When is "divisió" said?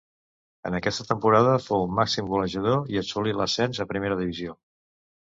4.23-4.57